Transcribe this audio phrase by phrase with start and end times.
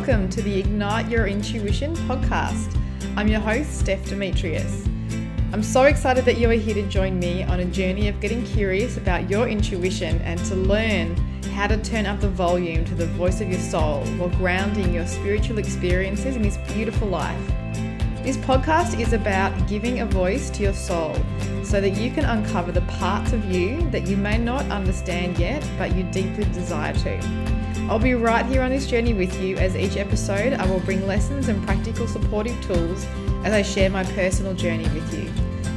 [0.00, 2.74] Welcome to the Ignite Your Intuition podcast.
[3.18, 4.86] I'm your host, Steph Demetrius.
[5.52, 8.42] I'm so excited that you are here to join me on a journey of getting
[8.46, 11.14] curious about your intuition and to learn
[11.52, 15.06] how to turn up the volume to the voice of your soul while grounding your
[15.06, 17.46] spiritual experiences in this beautiful life.
[18.22, 21.14] This podcast is about giving a voice to your soul
[21.70, 25.64] so that you can uncover the parts of you that you may not understand yet,
[25.78, 27.16] but you deeply desire to.
[27.88, 31.06] I'll be right here on this journey with you as each episode I will bring
[31.06, 33.06] lessons and practical supportive tools
[33.44, 35.30] as I share my personal journey with you.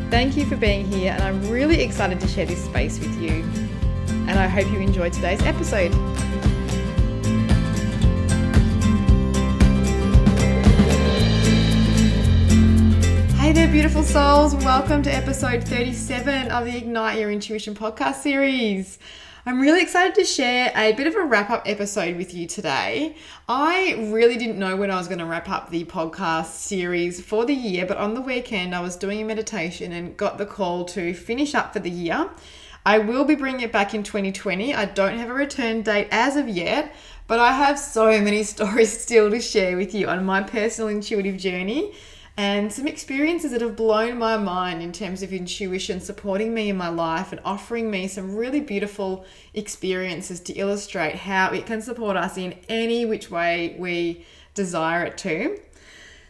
[0.09, 3.43] Thank you for being here, and I'm really excited to share this space with you.
[4.27, 5.91] And I hope you enjoyed today's episode.
[13.73, 14.53] Beautiful souls.
[14.57, 18.99] Welcome to episode 37 of the Ignite Your Intuition podcast series.
[19.47, 23.15] I'm really excited to share a bit of a wrap up episode with you today.
[23.49, 27.47] I really didn't know when I was going to wrap up the podcast series for
[27.47, 30.85] the year, but on the weekend I was doing a meditation and got the call
[30.85, 32.29] to finish up for the year.
[32.85, 34.75] I will be bringing it back in 2020.
[34.75, 36.93] I don't have a return date as of yet,
[37.25, 41.37] but I have so many stories still to share with you on my personal intuitive
[41.37, 41.95] journey
[42.35, 46.77] and some experiences that have blown my mind in terms of intuition supporting me in
[46.77, 52.17] my life and offering me some really beautiful experiences to illustrate how it can support
[52.17, 55.59] us in any which way we desire it to.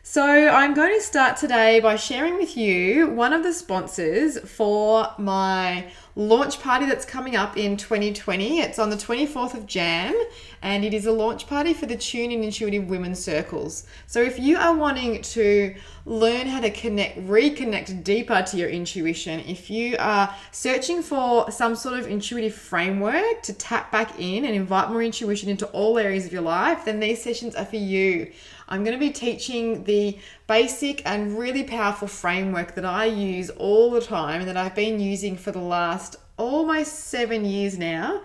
[0.05, 5.13] So, I'm going to start today by sharing with you one of the sponsors for
[5.17, 8.59] my launch party that's coming up in 2020.
[8.59, 10.13] It's on the 24th of Jan
[10.61, 13.85] and it is a launch party for the Tune in Intuitive Women's Circles.
[14.05, 15.75] So if you are wanting to
[16.05, 21.75] learn how to connect, reconnect deeper to your intuition, if you are searching for some
[21.75, 26.25] sort of intuitive framework to tap back in and invite more intuition into all areas
[26.25, 28.31] of your life, then these sessions are for you.
[28.73, 30.17] I'm going to be teaching the
[30.47, 34.99] basic and really powerful framework that I use all the time and that I've been
[34.99, 38.23] using for the last almost seven years now.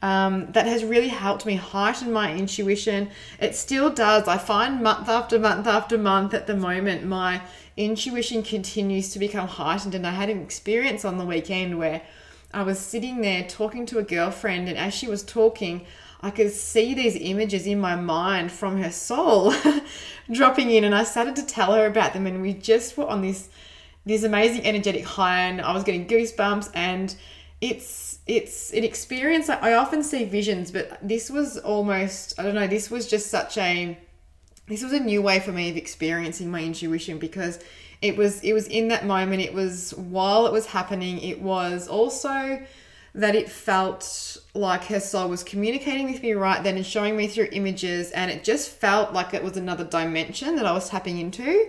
[0.00, 3.10] Um, that has really helped me heighten my intuition.
[3.38, 4.26] It still does.
[4.26, 7.42] I find month after month after month at the moment, my
[7.76, 9.94] intuition continues to become heightened.
[9.94, 12.00] And I had an experience on the weekend where
[12.54, 15.84] I was sitting there talking to a girlfriend, and as she was talking,
[16.22, 19.54] I could see these images in my mind from her soul
[20.30, 23.22] dropping in, and I started to tell her about them, and we just were on
[23.22, 23.48] this
[24.06, 27.14] this amazing energetic high, and I was getting goosebumps, and
[27.60, 29.48] it's it's an experience.
[29.48, 32.66] I often see visions, but this was almost I don't know.
[32.66, 33.98] This was just such a
[34.68, 37.58] this was a new way for me of experiencing my intuition because
[38.02, 39.42] it was it was in that moment.
[39.42, 41.20] It was while it was happening.
[41.20, 42.62] It was also
[43.14, 47.26] that it felt like her soul was communicating with me right then and showing me
[47.26, 51.18] through images and it just felt like it was another dimension that I was tapping
[51.18, 51.68] into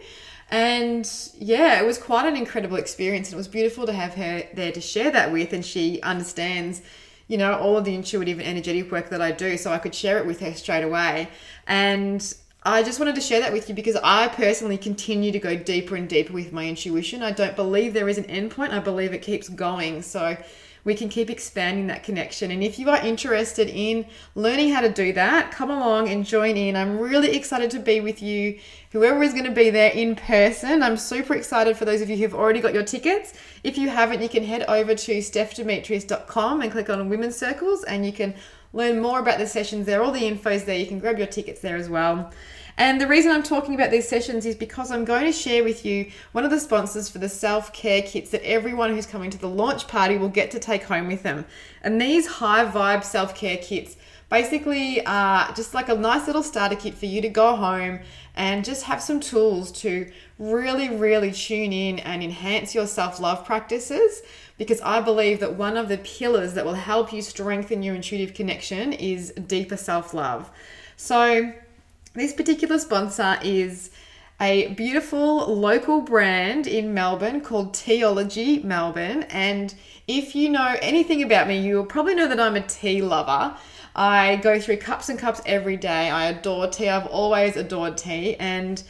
[0.50, 4.44] and yeah it was quite an incredible experience and it was beautiful to have her
[4.54, 6.82] there to share that with and she understands
[7.28, 9.96] you know all of the intuitive and energetic work that I do so I could
[9.96, 11.30] share it with her straight away
[11.66, 15.56] and I just wanted to share that with you because I personally continue to go
[15.56, 17.24] deeper and deeper with my intuition.
[17.24, 18.70] I don't believe there is an endpoint.
[18.70, 20.04] I believe it keeps going.
[20.04, 20.38] So
[20.84, 22.52] we can keep expanding that connection.
[22.52, 24.06] And if you are interested in
[24.36, 26.76] learning how to do that, come along and join in.
[26.76, 28.60] I'm really excited to be with you,
[28.92, 30.82] whoever is going to be there in person.
[30.84, 33.34] I'm super excited for those of you who've already got your tickets.
[33.64, 38.06] If you haven't, you can head over to stephdemetrius.com and click on Women's Circles and
[38.06, 38.34] you can
[38.74, 40.02] learn more about the sessions there.
[40.02, 40.78] All the info's there.
[40.78, 42.32] You can grab your tickets there as well.
[42.78, 45.86] And the reason I'm talking about these sessions is because I'm going to share with
[45.86, 49.38] you one of the sponsors for the self care kits that everyone who's coming to
[49.38, 51.46] the launch party will get to take home with them.
[51.84, 53.98] And these high vibe self care kits
[54.30, 58.00] basically are just like a nice little starter kit for you to go home
[58.34, 60.10] and just have some tools to
[60.40, 64.22] really, really tune in and enhance your self love practices.
[64.58, 68.34] Because I believe that one of the pillars that will help you strengthen your intuitive
[68.34, 70.50] connection is deeper self love.
[70.96, 71.52] So,
[72.14, 73.90] this particular sponsor is
[74.40, 79.24] a beautiful local brand in Melbourne called Teology Melbourne.
[79.30, 79.74] And
[80.08, 83.56] if you know anything about me, you'll probably know that I'm a tea lover.
[83.96, 86.10] I go through cups and cups every day.
[86.10, 86.90] I adore tea.
[86.90, 88.36] I've always adored tea.
[88.38, 88.82] And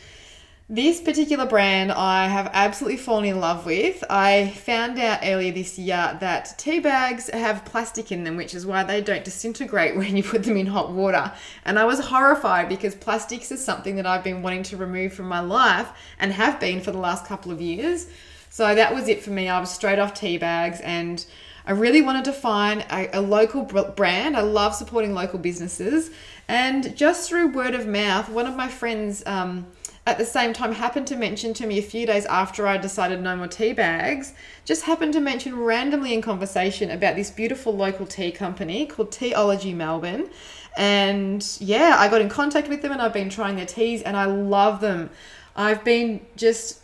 [0.72, 4.06] this particular brand I have absolutely fallen in love with.
[4.10, 8.66] I found out earlier this year that tea bags have plastic in them, which is
[8.66, 11.34] why they don't disintegrate when you put them in hot water.
[11.66, 15.28] And I was horrified because plastics is something that I've been wanting to remove from
[15.28, 18.08] my life and have been for the last couple of years.
[18.50, 19.50] So that was it for me.
[19.50, 21.26] I was straight off tea bags and
[21.66, 24.38] I really wanted to find a, a local brand.
[24.38, 26.12] I love supporting local businesses.
[26.48, 29.68] And just through word of mouth, one of my friends um,
[30.08, 33.22] at the same time happened to mention to me a few days after I decided
[33.22, 34.34] no more tea bags,
[34.66, 39.76] just happened to mention randomly in conversation about this beautiful local tea company called Teaology
[39.76, 40.30] Melbourne.
[40.76, 44.18] And yeah, I got in contact with them and I've been trying their teas and
[44.18, 45.12] I love them.
[45.56, 46.80] I've been just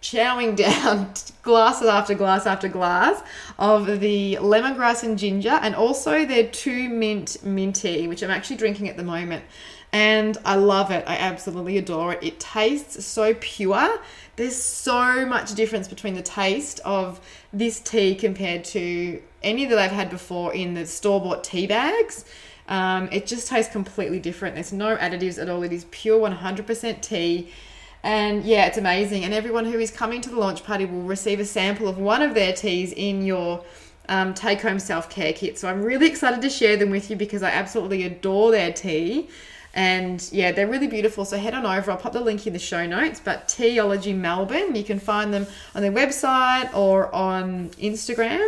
[0.00, 3.22] chowing down glasses after glass after glass
[3.58, 8.88] of the lemongrass and ginger and also their two mint minty, which I'm actually drinking
[8.88, 9.44] at the moment.
[9.92, 11.04] And I love it.
[11.06, 12.22] I absolutely adore it.
[12.22, 14.00] It tastes so pure.
[14.36, 17.20] There's so much difference between the taste of
[17.52, 22.24] this tea compared to any that I've had before in the store bought tea bags.
[22.68, 24.54] Um, it just tastes completely different.
[24.54, 25.62] There's no additives at all.
[25.62, 27.50] It is pure 100% tea
[28.02, 29.24] and yeah, it's amazing.
[29.24, 32.22] And everyone who is coming to the launch party will receive a sample of one
[32.22, 33.64] of their teas in your
[34.08, 35.58] um, take home self care kit.
[35.58, 39.28] So I'm really excited to share them with you because I absolutely adore their tea.
[39.74, 41.24] And yeah, they're really beautiful.
[41.24, 41.90] So head on over.
[41.90, 43.20] I'll pop the link in the show notes.
[43.24, 48.46] But Teology Melbourne, you can find them on their website or on Instagram.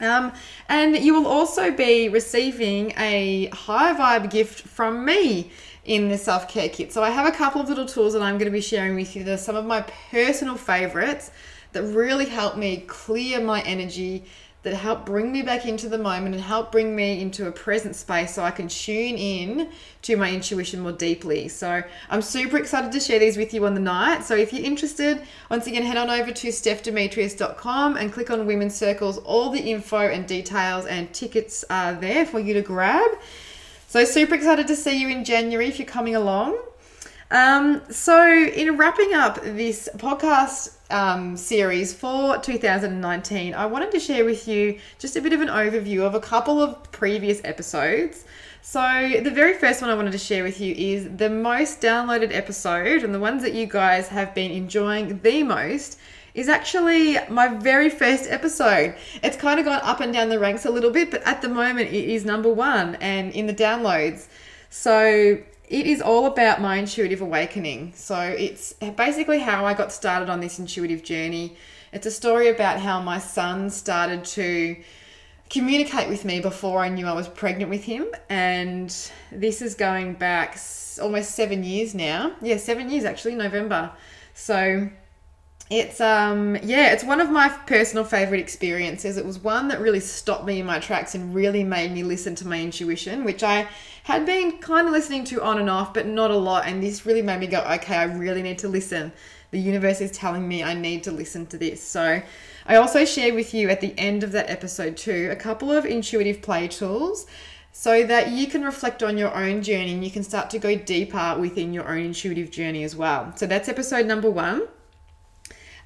[0.00, 0.32] Um,
[0.68, 5.50] and you will also be receiving a high vibe gift from me
[5.84, 6.92] in the self care kit.
[6.92, 9.16] So I have a couple of little tools that I'm going to be sharing with
[9.16, 9.24] you.
[9.24, 9.80] They're some of my
[10.10, 11.32] personal favorites
[11.72, 14.24] that really help me clear my energy,
[14.62, 17.94] that help bring me back into the moment and help bring me into a present
[17.94, 19.70] space so I can tune in
[20.02, 21.48] to my intuition more deeply.
[21.48, 24.24] So I'm super excited to share these with you on the night.
[24.24, 28.74] So if you're interested, once again, head on over to stephdemetrius.com and click on Women's
[28.74, 29.18] Circles.
[29.18, 33.10] All the info and details and tickets are there for you to grab.
[33.90, 36.58] So, super excited to see you in January if you're coming along.
[37.30, 44.24] Um, so, in wrapping up this podcast um, series for 2019, I wanted to share
[44.24, 48.24] with you just a bit of an overview of a couple of previous episodes.
[48.62, 48.80] So,
[49.22, 53.02] the very first one I wanted to share with you is the most downloaded episode
[53.02, 55.98] and the ones that you guys have been enjoying the most
[56.34, 58.94] is actually my very first episode.
[59.22, 61.48] It's kind of gone up and down the ranks a little bit, but at the
[61.48, 64.26] moment it is number one and in the downloads.
[64.70, 65.38] So
[65.70, 67.92] it is all about my intuitive awakening.
[67.94, 71.56] So it's basically how I got started on this intuitive journey.
[71.92, 74.76] It's a story about how my son started to
[75.50, 78.06] communicate with me before I knew I was pregnant with him.
[78.28, 78.94] And
[79.30, 80.58] this is going back
[81.00, 82.32] almost seven years now.
[82.40, 83.92] Yeah, seven years actually, November.
[84.34, 84.88] So
[85.70, 89.18] it's um yeah it's one of my personal favorite experiences.
[89.18, 92.34] It was one that really stopped me in my tracks and really made me listen
[92.36, 93.68] to my intuition which i
[94.04, 97.04] had been kind of listening to on and off but not a lot and this
[97.04, 99.12] really made me go okay i really need to listen.
[99.50, 101.82] The universe is telling me i need to listen to this.
[101.82, 102.22] So
[102.66, 105.84] i also share with you at the end of that episode too a couple of
[105.84, 107.26] intuitive play tools
[107.72, 110.74] so that you can reflect on your own journey and you can start to go
[110.74, 113.32] deeper within your own intuitive journey as well.
[113.36, 114.66] So that's episode number one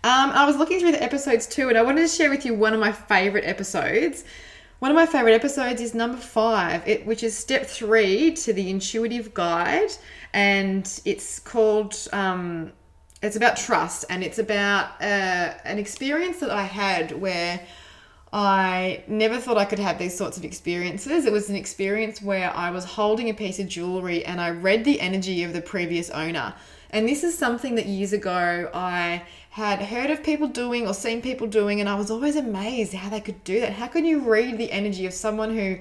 [0.05, 2.55] um, I was looking through the episodes too, and I wanted to share with you
[2.55, 4.25] one of my favorite episodes.
[4.81, 8.69] One of my favorite episodes is number five, it, which is step three to the
[8.69, 9.91] intuitive guide,
[10.33, 11.97] and it's called.
[12.13, 12.73] Um,
[13.23, 17.61] it's about trust, and it's about uh, an experience that I had where
[18.33, 21.27] I never thought I could have these sorts of experiences.
[21.27, 24.85] It was an experience where I was holding a piece of jewelry and I read
[24.85, 26.55] the energy of the previous owner.
[26.91, 31.21] And this is something that years ago I had heard of people doing or seen
[31.21, 33.73] people doing, and I was always amazed how they could do that.
[33.73, 35.79] How can you read the energy of someone who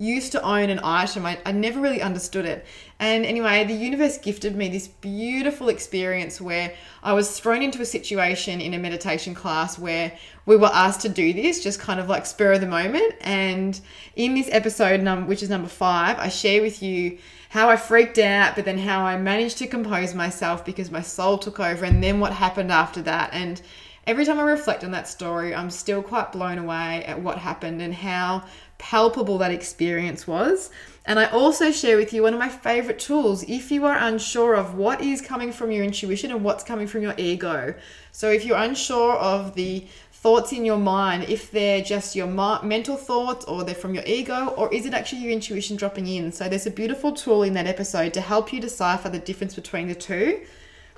[0.00, 1.26] used to own an item?
[1.26, 2.66] I, I never really understood it.
[2.98, 7.86] And anyway, the universe gifted me this beautiful experience where I was thrown into a
[7.86, 10.12] situation in a meditation class where
[10.46, 13.14] we were asked to do this, just kind of like spur of the moment.
[13.20, 13.78] And
[14.16, 17.18] in this episode, which is number five, I share with you
[17.50, 21.36] how I freaked out, but then how I managed to compose myself because my soul
[21.36, 23.30] took over, and then what happened after that.
[23.32, 23.60] And
[24.06, 27.80] every time I reflect on that story, I'm still quite blown away at what happened
[27.82, 28.44] and how
[28.78, 30.70] palpable that experience was.
[31.04, 34.54] And I also share with you one of my favorite tools if you are unsure
[34.54, 37.74] of what is coming from your intuition and what's coming from your ego.
[38.12, 39.86] So if you're unsure of the
[40.20, 44.48] thoughts in your mind, if they're just your mental thoughts or they're from your ego,
[44.48, 46.30] or is it actually your intuition dropping in?
[46.30, 49.88] So, there's a beautiful tool in that episode to help you decipher the difference between
[49.88, 50.42] the two.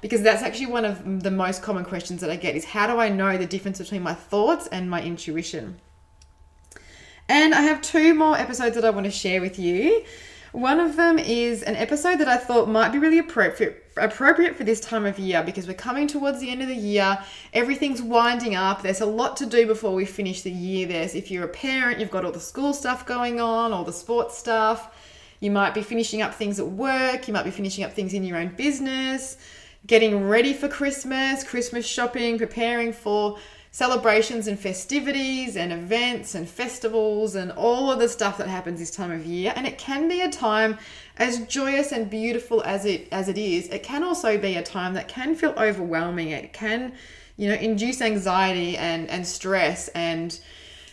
[0.02, 3.00] Because that's actually one of the most common questions that I get is how do
[3.00, 5.80] I know the difference between my thoughts and my intuition?
[7.28, 10.04] And I have two more episodes that I want to share with you.
[10.52, 14.64] One of them is an episode that I thought might be really appropriate appropriate for
[14.64, 17.18] this time of year because we're coming towards the end of the year.
[17.52, 18.82] Everything's winding up.
[18.82, 20.86] There's a lot to do before we finish the year.
[20.86, 23.92] There's if you're a parent, you've got all the school stuff going on, all the
[23.92, 24.94] sports stuff.
[25.40, 28.22] You might be finishing up things at work, you might be finishing up things in
[28.22, 29.38] your own business,
[29.86, 33.38] getting ready for Christmas, Christmas shopping, preparing for
[33.72, 38.90] celebrations and festivities and events and festivals and all of the stuff that happens this
[38.90, 39.52] time of year.
[39.56, 40.78] And it can be a time
[41.16, 44.94] as joyous and beautiful as it as it is it can also be a time
[44.94, 46.30] that can feel overwhelming.
[46.30, 46.92] It can
[47.36, 50.38] you know induce anxiety and and stress and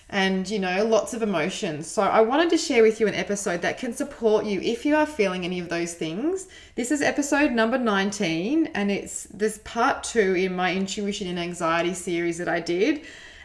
[0.09, 1.87] and you know lots of emotions.
[1.87, 4.95] So i wanted to share with you an episode that can support you if you
[4.95, 6.47] are feeling any of those things.
[6.75, 11.93] This is episode number 19 and it's this part two in my intuition and anxiety
[11.93, 13.01] series that i did.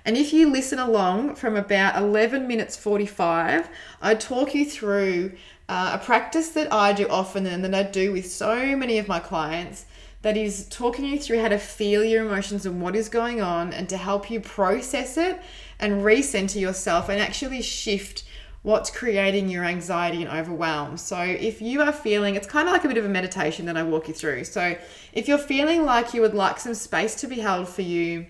[0.06, 3.68] And if you listen along from about 11 minutes 45
[4.00, 5.32] i talk you through
[5.68, 9.06] uh, a practice that i do often and that i do with so many of
[9.06, 9.84] my clients
[10.24, 13.74] that is talking you through how to feel your emotions and what is going on
[13.74, 15.38] and to help you process it
[15.78, 18.24] and recenter yourself and actually shift
[18.62, 20.96] what's creating your anxiety and overwhelm.
[20.96, 23.76] So, if you are feeling, it's kind of like a bit of a meditation that
[23.76, 24.44] I walk you through.
[24.44, 24.76] So,
[25.12, 28.26] if you're feeling like you would like some space to be held for you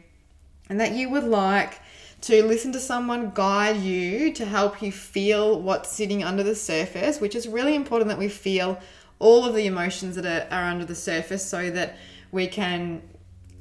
[0.69, 1.81] and that you would like
[2.23, 7.21] to listen to someone guide you to help you feel what's sitting under the surface,
[7.21, 8.81] which is really important that we feel
[9.19, 11.97] all of the emotions that are, are under the surface so that
[12.33, 13.03] we can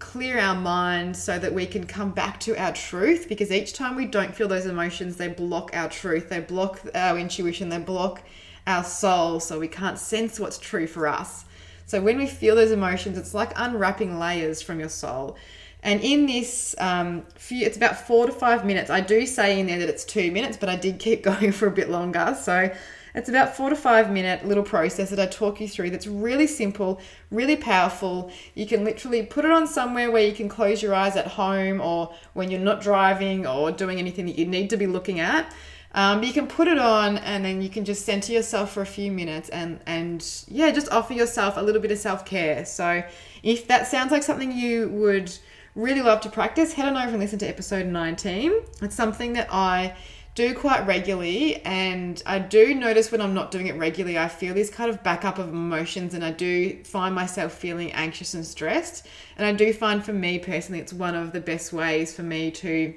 [0.04, 3.96] clear our mind so that we can come back to our truth because each time
[3.96, 6.28] we don't feel those emotions they block our truth.
[6.28, 7.70] They block our intuition.
[7.70, 8.22] They block
[8.68, 9.40] our soul.
[9.40, 11.46] So we can't sense what's true for us.
[11.86, 15.38] So when we feel those emotions it's like unwrapping layers from your soul.
[15.82, 18.90] And in this um, few it's about four to five minutes.
[18.90, 21.68] I do say in there that it's two minutes but i did keep going for
[21.68, 22.38] a bit longer.
[22.40, 22.70] So
[23.16, 26.48] it's about four to five minute little process that I talk you through that's really
[26.48, 28.32] simple, really powerful.
[28.56, 31.80] You can literally put it on somewhere where you can close your eyes at home
[31.80, 35.54] or when you're not driving or doing anything that you need to be looking at.
[35.96, 38.86] Um, you can put it on and then you can just center yourself for a
[38.86, 42.66] few minutes and and yeah, just offer yourself a little bit of self care.
[42.66, 43.04] So
[43.44, 45.32] if that sounds like something you would
[45.76, 48.54] really love to practice, head on over and listen to episode 19.
[48.82, 49.96] It's something that I
[50.36, 54.56] do quite regularly and I do notice when I'm not doing it regularly I feel
[54.56, 59.08] this kind of backup of emotions and I do find myself feeling anxious and stressed.
[59.38, 62.50] And I do find for me personally it's one of the best ways for me
[62.52, 62.96] to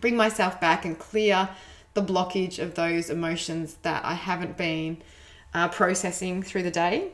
[0.00, 1.48] bring myself back and clear
[1.94, 5.02] the blockage of those emotions that I haven't been
[5.52, 7.08] uh, processing through the day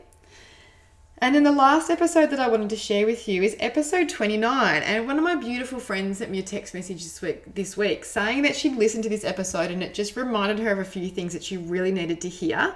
[1.19, 4.83] and then the last episode that I wanted to share with you is episode 29.
[4.83, 8.05] And one of my beautiful friends sent me a text message this week, this week
[8.05, 11.09] saying that she'd listened to this episode and it just reminded her of a few
[11.09, 12.75] things that she really needed to hear.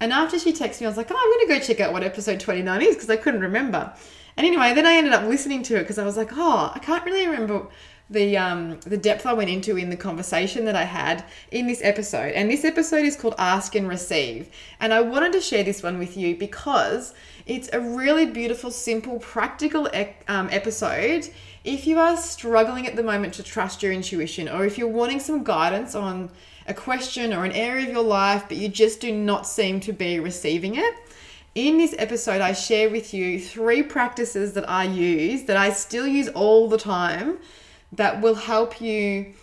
[0.00, 1.94] And after she texted me, I was like, oh, I'm going to go check out
[1.94, 3.94] what episode 29 is because I couldn't remember.
[4.38, 6.78] And anyway, then I ended up listening to it because I was like, oh, I
[6.78, 7.66] can't really remember
[8.08, 11.80] the um, the depth I went into in the conversation that I had in this
[11.82, 12.34] episode.
[12.34, 14.48] And this episode is called Ask and Receive.
[14.78, 17.14] And I wanted to share this one with you because
[17.46, 19.88] it's a really beautiful, simple, practical
[20.28, 21.28] um, episode.
[21.64, 25.18] If you are struggling at the moment to trust your intuition, or if you're wanting
[25.18, 26.30] some guidance on
[26.68, 29.92] a question or an area of your life, but you just do not seem to
[29.92, 30.94] be receiving it,
[31.54, 36.06] in this episode, I share with you three practices that I use, that I still
[36.06, 37.38] use all the time,
[37.92, 39.34] that will help you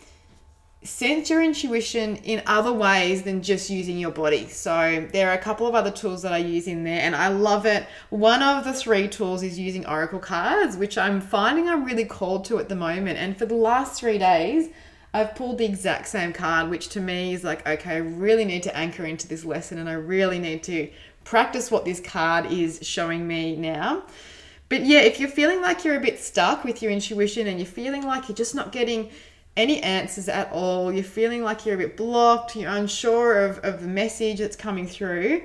[0.83, 4.47] sense your intuition in other ways than just using your body.
[4.47, 7.29] So there are a couple of other tools that I use in there and I
[7.29, 7.87] love it.
[8.11, 12.45] One of the three tools is using oracle cards, which I'm finding I'm really called
[12.45, 13.17] to at the moment.
[13.17, 14.69] And for the last 3 days,
[15.11, 18.63] I've pulled the exact same card, which to me is like, okay, I really need
[18.63, 20.89] to anchor into this lesson and I really need to
[21.25, 24.03] practice what this card is showing me now.
[24.69, 27.67] But yeah, if you're feeling like you're a bit stuck with your intuition and you're
[27.67, 29.09] feeling like you're just not getting
[29.57, 33.81] any answers at all, you're feeling like you're a bit blocked, you're unsure of, of
[33.81, 35.43] the message that's coming through,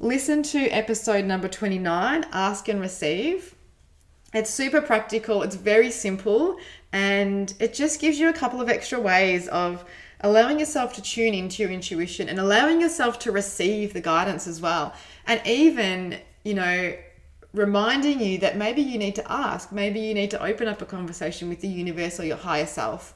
[0.00, 3.54] listen to episode number 29 Ask and Receive.
[4.34, 6.58] It's super practical, it's very simple,
[6.92, 9.84] and it just gives you a couple of extra ways of
[10.20, 14.60] allowing yourself to tune into your intuition and allowing yourself to receive the guidance as
[14.60, 14.92] well.
[15.28, 16.94] And even, you know,
[17.54, 20.86] reminding you that maybe you need to ask, maybe you need to open up a
[20.86, 23.14] conversation with the universe or your higher self.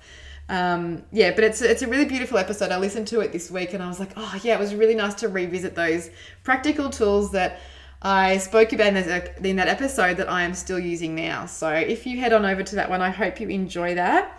[0.48, 2.70] Um, yeah, but it's it's a really beautiful episode.
[2.70, 4.94] I listened to it this week and I was like, oh yeah, it was really
[4.94, 6.10] nice to revisit those
[6.44, 7.60] practical tools that
[8.02, 11.46] I spoke about in that episode that I am still using now.
[11.46, 14.38] So if you head on over to that one, I hope you enjoy that.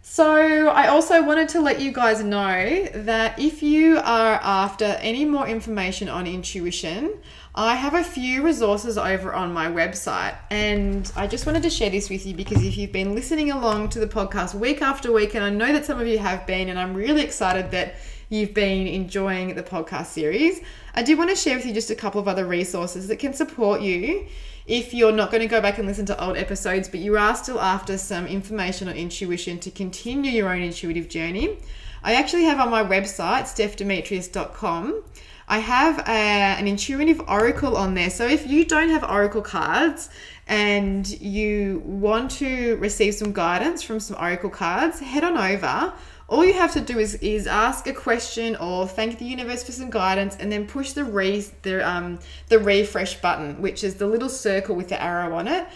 [0.00, 5.24] So, I also wanted to let you guys know that if you are after any
[5.24, 7.12] more information on intuition,
[7.54, 10.36] I have a few resources over on my website.
[10.50, 13.90] And I just wanted to share this with you because if you've been listening along
[13.90, 16.68] to the podcast week after week, and I know that some of you have been,
[16.68, 17.96] and I'm really excited that
[18.28, 20.60] you've been enjoying the podcast series,
[20.94, 23.32] I do want to share with you just a couple of other resources that can
[23.32, 24.26] support you
[24.66, 27.34] if you're not going to go back and listen to old episodes, but you are
[27.34, 31.56] still after some information or intuition to continue your own intuitive journey.
[32.02, 35.02] I actually have on my website, stephdemetrius.com,
[35.50, 38.10] I have a, an intuitive oracle on there.
[38.10, 40.10] So if you don't have oracle cards
[40.46, 45.94] and you want to receive some guidance from some oracle cards, head on over
[46.28, 49.72] all you have to do is, is ask a question or thank the universe for
[49.72, 52.18] some guidance and then push the re, the, um,
[52.48, 55.66] the refresh button, which is the little circle with the arrow on it.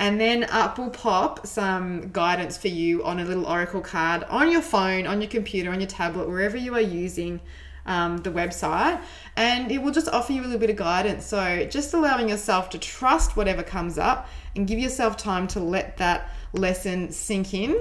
[0.00, 4.50] And then up will pop some guidance for you on a little oracle card on
[4.50, 7.40] your phone, on your computer, on your tablet, wherever you are using
[7.86, 9.00] um, the website.
[9.36, 11.24] And it will just offer you a little bit of guidance.
[11.26, 15.98] So just allowing yourself to trust whatever comes up and give yourself time to let
[15.98, 17.78] that lesson sink in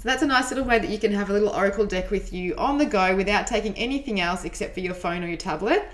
[0.00, 2.32] so that's a nice little way that you can have a little oracle deck with
[2.32, 5.86] you on the go without taking anything else except for your phone or your tablet.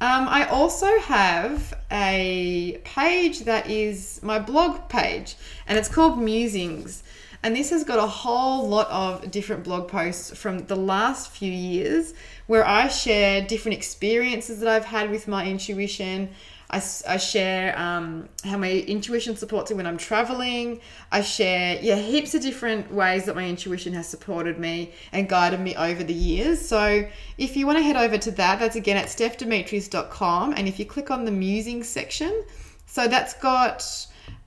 [0.00, 5.34] Um, I also have a page that is my blog page,
[5.66, 7.02] and it's called Musings.
[7.42, 11.50] And this has got a whole lot of different blog posts from the last few
[11.50, 12.14] years
[12.46, 16.30] where I share different experiences that I've had with my intuition.
[16.74, 20.80] I, I share um, how my intuition supports me when I'm traveling.
[21.12, 25.60] I share, yeah, heaps of different ways that my intuition has supported me and guided
[25.60, 26.66] me over the years.
[26.66, 27.06] So
[27.38, 30.54] if you want to head over to that, that's again at stephdemetrius.com.
[30.56, 32.44] And if you click on the musings section,
[32.86, 33.84] so that's got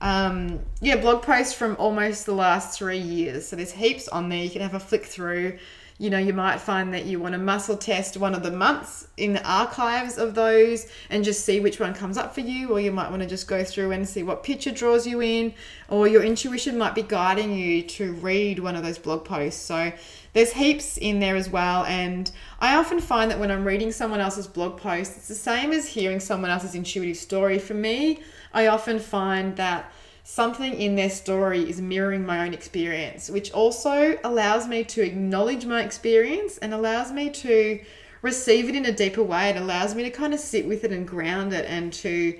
[0.02, 3.48] um, yeah, blog posts from almost the last three years.
[3.48, 4.42] So there's heaps on there.
[4.44, 5.58] You can have a flick through
[5.98, 9.08] you know, you might find that you want to muscle test one of the months
[9.16, 12.78] in the archives of those and just see which one comes up for you, or
[12.78, 15.52] you might want to just go through and see what picture draws you in,
[15.88, 19.60] or your intuition might be guiding you to read one of those blog posts.
[19.60, 19.92] So
[20.34, 21.84] there's heaps in there as well.
[21.86, 25.72] And I often find that when I'm reading someone else's blog post, it's the same
[25.72, 27.58] as hearing someone else's intuitive story.
[27.58, 28.20] For me,
[28.52, 29.90] I often find that
[30.28, 35.64] something in their story is mirroring my own experience, which also allows me to acknowledge
[35.64, 37.80] my experience and allows me to
[38.20, 39.48] receive it in a deeper way.
[39.48, 42.38] It allows me to kind of sit with it and ground it and to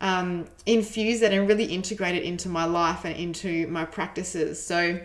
[0.00, 4.60] um, infuse it and really integrate it into my life and into my practices.
[4.60, 5.00] So,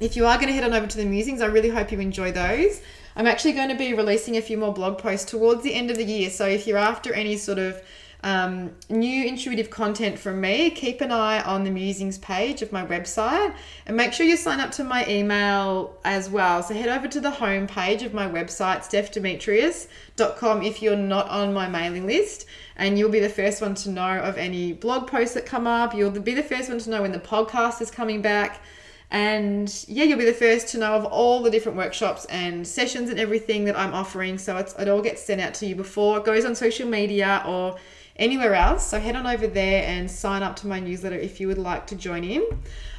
[0.00, 1.98] if you are going to head on over to the musings, I really hope you
[1.98, 2.82] enjoy those.
[3.16, 5.96] I'm actually going to be releasing a few more blog posts towards the end of
[5.96, 6.28] the year.
[6.28, 7.80] So, if you're after any sort of
[8.24, 12.84] um, new intuitive content from me, keep an eye on the musings page of my
[12.84, 16.62] website and make sure you sign up to my email as well.
[16.62, 21.52] So head over to the home page of my website, stephdemetrius.com, if you're not on
[21.52, 25.34] my mailing list, and you'll be the first one to know of any blog posts
[25.34, 25.94] that come up.
[25.94, 28.62] You'll be the first one to know when the podcast is coming back.
[29.10, 33.10] And yeah, you'll be the first to know of all the different workshops and sessions
[33.10, 34.38] and everything that I'm offering.
[34.38, 37.76] So it all gets sent out to you before it goes on social media or
[38.16, 38.86] anywhere else.
[38.86, 41.86] So head on over there and sign up to my newsletter if you would like
[41.88, 42.46] to join in.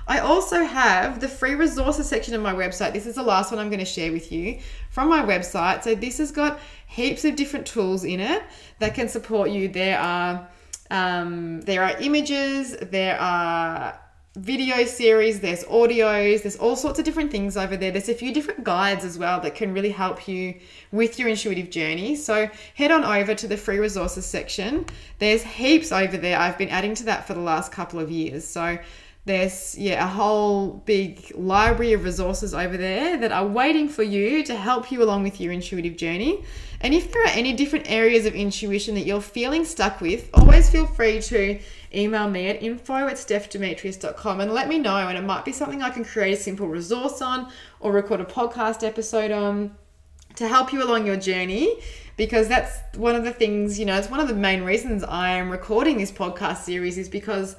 [0.08, 2.94] I also have the free resources section of my website.
[2.94, 4.60] This is the last one I'm going to share with you
[4.92, 5.84] from my website.
[5.84, 8.44] So this has got heaps of different tools in it
[8.80, 9.68] that can support you.
[9.68, 10.48] There are
[10.92, 14.00] um, there are images, there are
[14.36, 17.92] video series, there's audios, there's all sorts of different things over there.
[17.92, 20.56] There's a few different guides as well that can really help you
[20.92, 22.16] with your intuitive journey.
[22.16, 24.86] So head on over to the free resources section.
[25.20, 26.38] There's heaps over there.
[26.38, 28.46] I've been adding to that for the last couple of years.
[28.46, 28.78] So
[29.26, 34.44] there's yeah a whole big library of resources over there that are waiting for you
[34.44, 36.44] to help you along with your intuitive journey
[36.82, 40.70] and if there are any different areas of intuition that you're feeling stuck with always
[40.70, 41.60] feel free to
[41.96, 44.96] email me at info at stephdemetrius.com and let me know.
[44.96, 48.26] And it might be something I can create a simple resource on or record a
[48.26, 49.76] podcast episode on
[50.36, 51.80] to help you along your journey
[52.18, 55.30] because that's one of the things, you know, it's one of the main reasons I
[55.30, 57.56] am recording this podcast series is because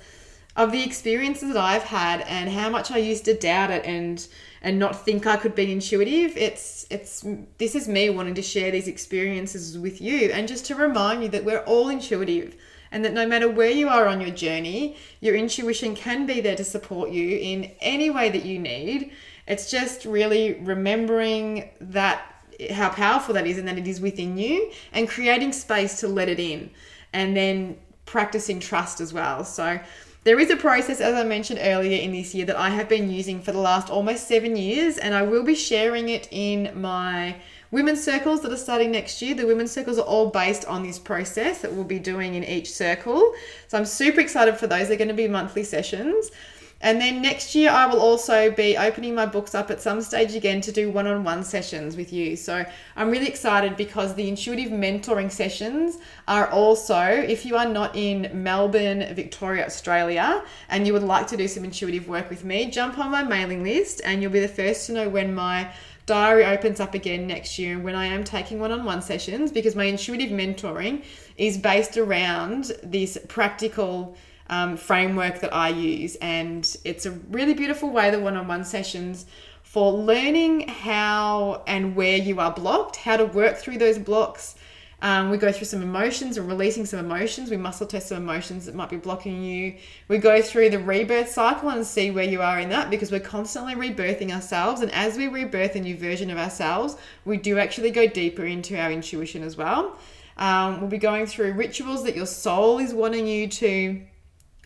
[0.57, 4.27] of the experiences that I've had and how much I used to doubt it and
[4.62, 6.37] and not think I could be intuitive.
[6.37, 7.25] It's it's
[7.59, 11.29] this is me wanting to share these experiences with you and just to remind you
[11.29, 12.57] that we're all intuitive
[12.90, 16.57] and that no matter where you are on your journey, your intuition can be there
[16.57, 19.12] to support you in any way that you need.
[19.47, 22.23] It's just really remembering that
[22.71, 26.29] how powerful that is and that it is within you and creating space to let
[26.29, 26.71] it in
[27.12, 29.45] and then practicing trust as well.
[29.45, 29.79] So
[30.26, 33.08] There is a process, as I mentioned earlier in this year, that I have been
[33.12, 37.36] using for the last almost seven years, and I will be sharing it in my
[37.70, 39.36] women's circles that are starting next year.
[39.36, 42.72] The women's circles are all based on this process that we'll be doing in each
[42.72, 43.34] circle.
[43.68, 44.88] So I'm super excited for those.
[44.88, 46.32] They're going to be monthly sessions.
[46.87, 50.37] And then next year, I will also be opening my books up at some stage
[50.37, 52.37] again to do one on one sessions with you.
[52.37, 57.96] So I'm really excited because the intuitive mentoring sessions are also, if you are not
[57.96, 62.70] in Melbourne, Victoria, Australia, and you would like to do some intuitive work with me,
[62.70, 65.68] jump on my mailing list and you'll be the first to know when my
[66.07, 69.51] diary opens up again next year and when I am taking one on one sessions
[69.51, 71.03] because my intuitive mentoring
[71.37, 74.16] is based around this practical
[74.48, 76.16] um, framework that I use.
[76.16, 79.26] And it's a really beautiful way, the one on one sessions,
[79.62, 84.56] for learning how and where you are blocked, how to work through those blocks.
[85.02, 87.50] Um, we go through some emotions and releasing some emotions.
[87.50, 89.76] We muscle test some emotions that might be blocking you.
[90.09, 93.20] We go through the rebirth cycle and see where you are in that because we're
[93.20, 94.80] constantly rebirthing ourselves.
[94.80, 98.80] And as we rebirth a new version of ourselves, we do actually go deeper into
[98.80, 99.98] our intuition as well.
[100.38, 104.00] Um, we'll be going through rituals that your soul is wanting you to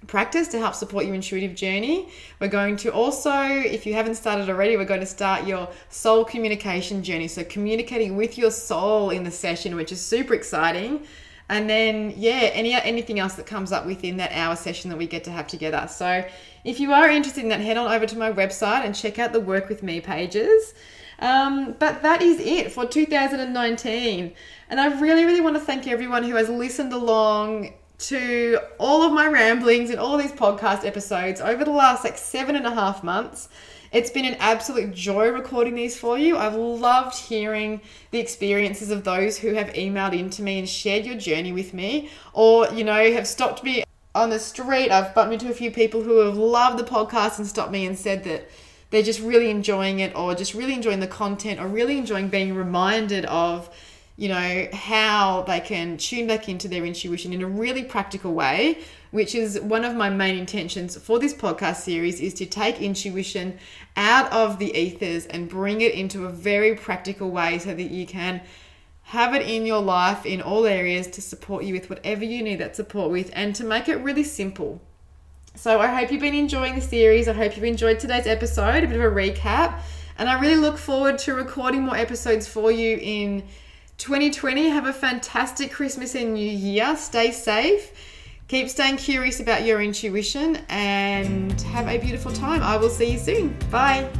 [0.06, 2.08] practice to help support your intuitive journey.
[2.40, 6.24] We're going to also, if you haven't started already, we're going to start your soul
[6.24, 7.28] communication journey.
[7.28, 11.06] So, communicating with your soul in the session, which is super exciting.
[11.48, 15.06] And then, yeah, any anything else that comes up within that hour session that we
[15.06, 15.86] get to have together.
[15.88, 16.24] So,
[16.64, 19.32] if you are interested in that, head on over to my website and check out
[19.32, 20.74] the Work With Me pages.
[21.18, 24.32] Um, but that is it for 2019.
[24.70, 29.12] And I really, really want to thank everyone who has listened along to all of
[29.12, 33.04] my ramblings and all these podcast episodes over the last like seven and a half
[33.04, 33.48] months.
[33.92, 36.38] It's been an absolute joy recording these for you.
[36.38, 37.80] I've loved hearing
[38.12, 42.08] the experiences of those who have emailed into me and shared your journey with me,
[42.32, 43.82] or, you know, have stopped me
[44.14, 44.90] on the street.
[44.90, 47.98] I've bumped into a few people who have loved the podcast and stopped me and
[47.98, 48.48] said that
[48.90, 52.54] they're just really enjoying it, or just really enjoying the content, or really enjoying being
[52.54, 53.68] reminded of
[54.20, 58.76] you know, how they can tune back into their intuition in a really practical way,
[59.12, 63.59] which is one of my main intentions for this podcast series is to take intuition
[63.96, 68.06] out of the ethers and bring it into a very practical way so that you
[68.06, 68.42] can
[69.04, 72.56] have it in your life in all areas to support you with whatever you need
[72.56, 74.83] that support with and to make it really simple.
[75.54, 77.26] So I hope you've been enjoying the series.
[77.26, 79.80] I hope you've enjoyed today's episode, a bit of a recap.
[80.18, 83.44] And I really look forward to recording more episodes for you in
[84.00, 86.96] 2020, have a fantastic Christmas and New Year.
[86.96, 87.92] Stay safe.
[88.48, 92.62] Keep staying curious about your intuition and have a beautiful time.
[92.62, 93.54] I will see you soon.
[93.70, 94.10] Bye.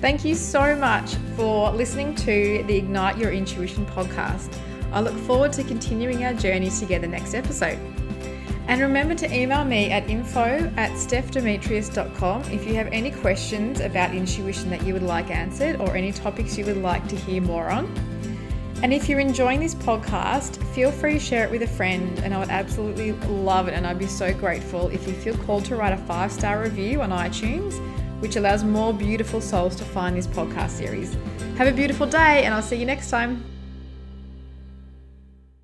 [0.00, 4.56] Thank you so much for listening to the Ignite Your Intuition podcast.
[4.90, 7.78] I look forward to continuing our journey together next episode.
[8.70, 14.14] And remember to email me at info at stephdemetrius.com if you have any questions about
[14.14, 17.68] intuition that you would like answered or any topics you would like to hear more
[17.68, 17.92] on.
[18.84, 22.32] And if you're enjoying this podcast, feel free to share it with a friend, and
[22.32, 23.74] I would absolutely love it.
[23.74, 27.02] And I'd be so grateful if you feel called to write a five star review
[27.02, 27.74] on iTunes,
[28.20, 31.16] which allows more beautiful souls to find this podcast series.
[31.58, 33.49] Have a beautiful day, and I'll see you next time.